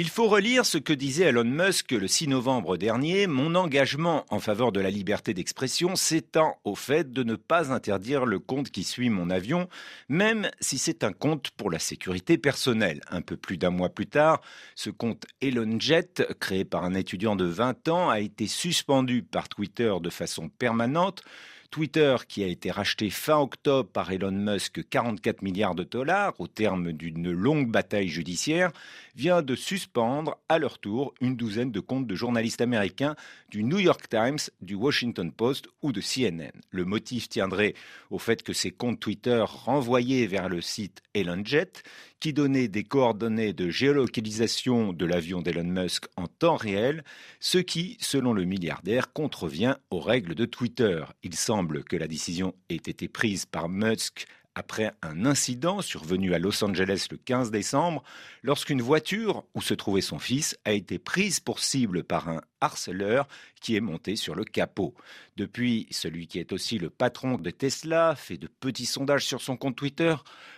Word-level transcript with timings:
Il 0.00 0.08
faut 0.08 0.28
relire 0.28 0.64
ce 0.64 0.78
que 0.78 0.92
disait 0.92 1.24
Elon 1.24 1.42
Musk 1.42 1.90
le 1.90 2.06
6 2.06 2.28
novembre 2.28 2.76
dernier. 2.76 3.26
Mon 3.26 3.56
engagement 3.56 4.24
en 4.30 4.38
faveur 4.38 4.70
de 4.70 4.78
la 4.78 4.90
liberté 4.90 5.34
d'expression 5.34 5.96
s'étend 5.96 6.56
au 6.62 6.76
fait 6.76 7.12
de 7.12 7.24
ne 7.24 7.34
pas 7.34 7.72
interdire 7.72 8.24
le 8.24 8.38
compte 8.38 8.70
qui 8.70 8.84
suit 8.84 9.10
mon 9.10 9.28
avion, 9.28 9.68
même 10.08 10.52
si 10.60 10.78
c'est 10.78 11.02
un 11.02 11.12
compte 11.12 11.50
pour 11.50 11.68
la 11.68 11.80
sécurité 11.80 12.38
personnelle. 12.38 13.00
Un 13.10 13.22
peu 13.22 13.36
plus 13.36 13.58
d'un 13.58 13.70
mois 13.70 13.88
plus 13.88 14.06
tard, 14.06 14.40
ce 14.76 14.90
compte 14.90 15.26
ElonJet, 15.42 16.28
créé 16.38 16.64
par 16.64 16.84
un 16.84 16.94
étudiant 16.94 17.34
de 17.34 17.46
20 17.46 17.88
ans, 17.88 18.08
a 18.08 18.20
été 18.20 18.46
suspendu 18.46 19.24
par 19.24 19.48
Twitter 19.48 19.92
de 20.00 20.10
façon 20.10 20.48
permanente. 20.48 21.24
Twitter, 21.70 22.16
qui 22.26 22.42
a 22.42 22.46
été 22.46 22.70
racheté 22.70 23.10
fin 23.10 23.38
octobre 23.38 23.90
par 23.90 24.10
Elon 24.10 24.32
Musk 24.32 24.88
44 24.88 25.42
milliards 25.42 25.74
de 25.74 25.84
dollars 25.84 26.34
au 26.40 26.46
terme 26.46 26.92
d'une 26.92 27.30
longue 27.30 27.70
bataille 27.70 28.08
judiciaire, 28.08 28.72
vient 29.14 29.42
de 29.42 29.54
suspendre 29.54 30.38
à 30.48 30.58
leur 30.58 30.78
tour 30.78 31.12
une 31.20 31.36
douzaine 31.36 31.70
de 31.70 31.80
comptes 31.80 32.06
de 32.06 32.14
journalistes 32.14 32.60
américains 32.60 33.16
du 33.50 33.64
New 33.64 33.78
York 33.78 34.08
Times, 34.08 34.38
du 34.62 34.74
Washington 34.74 35.32
Post 35.32 35.68
ou 35.82 35.92
de 35.92 36.00
CNN. 36.00 36.52
Le 36.70 36.84
motif 36.84 37.28
tiendrait 37.28 37.74
au 38.10 38.18
fait 38.18 38.42
que 38.42 38.52
ces 38.52 38.70
comptes 38.70 39.00
Twitter 39.00 39.44
renvoyaient 39.46 40.26
vers 40.26 40.48
le 40.48 40.60
site 40.60 41.02
ElonJet, 41.14 41.82
qui 42.20 42.32
donnait 42.32 42.68
des 42.68 42.84
coordonnées 42.84 43.52
de 43.52 43.70
géolocalisation 43.70 44.92
de 44.92 45.04
l'avion 45.04 45.40
d'Elon 45.40 45.64
Musk 45.64 46.06
en 46.16 46.26
temps 46.26 46.56
réel, 46.56 47.04
ce 47.40 47.58
qui, 47.58 47.96
selon 48.00 48.32
le 48.32 48.44
milliardaire, 48.44 49.12
contrevient 49.12 49.76
aux 49.90 50.00
règles 50.00 50.34
de 50.34 50.44
Twitter. 50.44 51.04
Il 51.22 51.34
semble 51.34 51.57
que 51.84 51.96
la 51.96 52.08
décision 52.08 52.54
ait 52.68 52.76
été 52.76 53.08
prise 53.08 53.46
par 53.46 53.68
Musk 53.68 54.26
après 54.58 54.92
un 55.02 55.24
incident 55.24 55.80
survenu 55.82 56.34
à 56.34 56.40
Los 56.40 56.64
Angeles 56.64 57.06
le 57.12 57.16
15 57.16 57.52
décembre, 57.52 58.02
lorsqu'une 58.42 58.82
voiture 58.82 59.44
où 59.54 59.62
se 59.62 59.72
trouvait 59.72 60.00
son 60.00 60.18
fils 60.18 60.58
a 60.64 60.72
été 60.72 60.98
prise 60.98 61.38
pour 61.38 61.60
cible 61.60 62.02
par 62.02 62.28
un 62.28 62.40
harceleur 62.60 63.28
qui 63.60 63.76
est 63.76 63.80
monté 63.80 64.16
sur 64.16 64.34
le 64.34 64.44
capot. 64.44 64.94
Depuis, 65.36 65.86
celui 65.92 66.26
qui 66.26 66.40
est 66.40 66.52
aussi 66.52 66.78
le 66.78 66.90
patron 66.90 67.38
de 67.38 67.50
Tesla 67.50 68.16
fait 68.16 68.36
de 68.36 68.48
petits 68.48 68.86
sondages 68.86 69.24
sur 69.24 69.40
son 69.40 69.56
compte 69.56 69.76
Twitter 69.76 70.16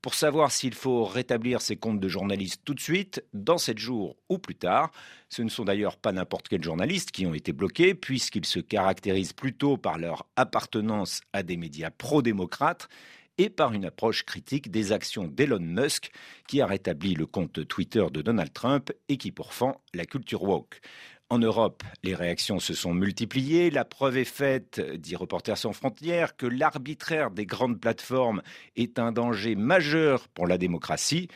pour 0.00 0.14
savoir 0.14 0.50
s'il 0.50 0.74
faut 0.74 1.04
rétablir 1.04 1.60
ses 1.60 1.76
comptes 1.76 2.00
de 2.00 2.08
journalistes 2.08 2.62
tout 2.64 2.74
de 2.74 2.80
suite, 2.80 3.22
dans 3.34 3.58
sept 3.58 3.78
jours 3.78 4.16
ou 4.30 4.38
plus 4.38 4.56
tard. 4.56 4.90
Ce 5.28 5.42
ne 5.42 5.50
sont 5.50 5.64
d'ailleurs 5.64 5.98
pas 5.98 6.12
n'importe 6.12 6.48
quels 6.48 6.64
journalistes 6.64 7.10
qui 7.10 7.26
ont 7.26 7.34
été 7.34 7.52
bloqués, 7.52 7.94
puisqu'ils 7.94 8.46
se 8.46 8.58
caractérisent 8.58 9.34
plutôt 9.34 9.76
par 9.76 9.98
leur 9.98 10.26
appartenance 10.36 11.20
à 11.34 11.42
des 11.42 11.58
médias 11.58 11.90
pro-démocrates 11.90 12.88
et 13.38 13.50
par 13.50 13.72
une 13.72 13.84
approche 13.84 14.24
critique 14.24 14.70
des 14.70 14.92
actions 14.92 15.26
d'Elon 15.26 15.60
Musk, 15.60 16.10
qui 16.48 16.60
a 16.60 16.66
rétabli 16.66 17.14
le 17.14 17.26
compte 17.26 17.66
Twitter 17.66 18.04
de 18.12 18.22
Donald 18.22 18.52
Trump 18.52 18.92
et 19.08 19.16
qui 19.16 19.32
pourfend 19.32 19.82
la 19.94 20.04
culture 20.04 20.42
woke. 20.42 20.80
En 21.32 21.38
Europe, 21.38 21.82
les 22.02 22.14
réactions 22.14 22.58
se 22.58 22.74
sont 22.74 22.92
multipliées. 22.92 23.70
La 23.70 23.86
preuve 23.86 24.18
est 24.18 24.24
faite, 24.26 24.82
dit 24.98 25.16
Reporters 25.16 25.56
sans 25.56 25.72
frontières, 25.72 26.36
que 26.36 26.44
l'arbitraire 26.44 27.30
des 27.30 27.46
grandes 27.46 27.80
plateformes 27.80 28.42
est 28.76 28.98
un 28.98 29.12
danger 29.12 29.54
majeur 29.54 30.28
pour 30.28 30.46
la 30.46 30.58
démocratie. 30.58 31.28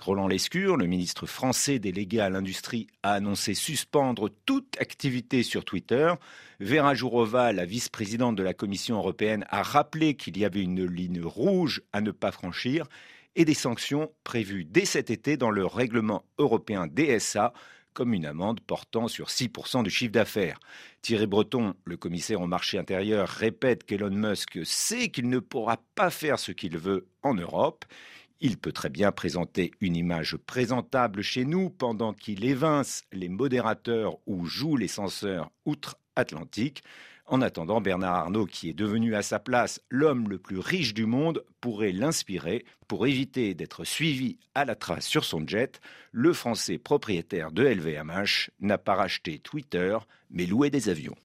Roland 0.00 0.26
Lescure, 0.26 0.76
le 0.76 0.88
ministre 0.88 1.26
français 1.26 1.78
délégué 1.78 2.18
à 2.18 2.30
l'industrie, 2.30 2.88
a 3.04 3.12
annoncé 3.12 3.54
suspendre 3.54 4.28
toute 4.44 4.76
activité 4.80 5.44
sur 5.44 5.64
Twitter. 5.64 6.12
Vera 6.58 6.96
Jourova, 6.96 7.52
la 7.52 7.64
vice-présidente 7.64 8.34
de 8.34 8.42
la 8.42 8.54
Commission 8.54 8.96
européenne, 8.96 9.46
a 9.50 9.62
rappelé 9.62 10.16
qu'il 10.16 10.36
y 10.36 10.44
avait 10.44 10.62
une 10.62 10.84
ligne 10.84 11.22
rouge 11.22 11.80
à 11.92 12.00
ne 12.00 12.10
pas 12.10 12.32
franchir 12.32 12.88
et 13.36 13.44
des 13.44 13.54
sanctions 13.54 14.10
prévues 14.24 14.64
dès 14.64 14.84
cet 14.84 15.10
été 15.10 15.36
dans 15.36 15.50
le 15.50 15.64
règlement 15.64 16.24
européen 16.38 16.88
DSA 16.88 17.52
comme 17.94 18.12
une 18.12 18.26
amende 18.26 18.60
portant 18.60 19.08
sur 19.08 19.28
6% 19.28 19.82
du 19.84 19.90
chiffre 19.90 20.12
d'affaires. 20.12 20.60
Thierry 21.00 21.26
Breton, 21.26 21.74
le 21.84 21.96
commissaire 21.96 22.42
au 22.42 22.46
marché 22.46 22.76
intérieur, 22.76 23.28
répète 23.28 23.84
qu'Elon 23.84 24.10
Musk 24.10 24.58
sait 24.64 25.08
qu'il 25.08 25.28
ne 25.30 25.38
pourra 25.38 25.78
pas 25.94 26.10
faire 26.10 26.38
ce 26.38 26.52
qu'il 26.52 26.76
veut 26.76 27.06
en 27.22 27.34
Europe. 27.34 27.84
Il 28.40 28.58
peut 28.58 28.72
très 28.72 28.90
bien 28.90 29.12
présenter 29.12 29.70
une 29.80 29.96
image 29.96 30.36
présentable 30.36 31.22
chez 31.22 31.44
nous 31.44 31.70
pendant 31.70 32.12
qu'il 32.12 32.44
évince 32.44 33.04
les 33.12 33.28
modérateurs 33.28 34.18
ou 34.26 34.44
joue 34.44 34.76
les 34.76 34.88
censeurs 34.88 35.50
outre-Atlantique. 35.64 36.82
En 37.26 37.40
attendant, 37.40 37.80
Bernard 37.80 38.14
Arnault, 38.14 38.44
qui 38.44 38.68
est 38.68 38.74
devenu 38.74 39.14
à 39.14 39.22
sa 39.22 39.38
place 39.38 39.80
l'homme 39.88 40.28
le 40.28 40.38
plus 40.38 40.58
riche 40.58 40.92
du 40.92 41.06
monde, 41.06 41.42
pourrait 41.62 41.92
l'inspirer 41.92 42.66
pour 42.86 43.06
éviter 43.06 43.54
d'être 43.54 43.84
suivi 43.84 44.38
à 44.54 44.66
la 44.66 44.74
trace 44.74 45.06
sur 45.06 45.24
son 45.24 45.46
jet. 45.46 45.80
Le 46.12 46.34
Français 46.34 46.76
propriétaire 46.76 47.50
de 47.50 47.64
LVMH 47.64 48.50
n'a 48.60 48.76
pas 48.76 48.94
racheté 48.94 49.38
Twitter, 49.38 49.96
mais 50.30 50.44
loué 50.44 50.68
des 50.68 50.90
avions. 50.90 51.16